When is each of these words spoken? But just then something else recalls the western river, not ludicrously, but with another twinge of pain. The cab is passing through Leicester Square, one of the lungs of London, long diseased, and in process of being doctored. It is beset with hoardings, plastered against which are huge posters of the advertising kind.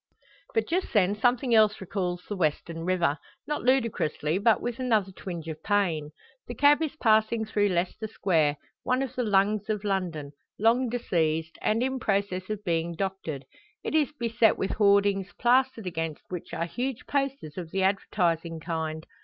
But 0.55 0.67
just 0.67 0.93
then 0.93 1.13
something 1.15 1.53
else 1.53 1.79
recalls 1.79 2.23
the 2.27 2.35
western 2.35 2.85
river, 2.85 3.19
not 3.45 3.61
ludicrously, 3.61 4.39
but 4.39 4.59
with 4.59 4.79
another 4.79 5.11
twinge 5.11 5.47
of 5.47 5.61
pain. 5.61 6.09
The 6.47 6.55
cab 6.55 6.81
is 6.81 6.95
passing 6.95 7.45
through 7.45 7.69
Leicester 7.69 8.07
Square, 8.07 8.57
one 8.81 9.03
of 9.03 9.13
the 9.13 9.21
lungs 9.21 9.69
of 9.69 9.83
London, 9.83 10.31
long 10.57 10.89
diseased, 10.89 11.55
and 11.61 11.83
in 11.83 11.99
process 11.99 12.49
of 12.49 12.63
being 12.63 12.95
doctored. 12.95 13.45
It 13.83 13.93
is 13.93 14.11
beset 14.19 14.57
with 14.57 14.71
hoardings, 14.71 15.33
plastered 15.33 15.85
against 15.85 16.23
which 16.29 16.51
are 16.51 16.65
huge 16.65 17.05
posters 17.05 17.55
of 17.55 17.69
the 17.69 17.83
advertising 17.83 18.59
kind. 18.59 19.05